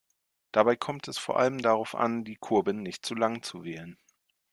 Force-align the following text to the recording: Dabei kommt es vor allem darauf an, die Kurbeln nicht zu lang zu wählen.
Dabei 0.51 0.75
kommt 0.77 1.07
es 1.09 1.19
vor 1.19 1.37
allem 1.37 1.59
darauf 1.59 1.93
an, 1.93 2.23
die 2.23 2.35
Kurbeln 2.35 2.81
nicht 2.81 3.05
zu 3.05 3.13
lang 3.13 3.43
zu 3.43 3.63
wählen. 3.63 3.99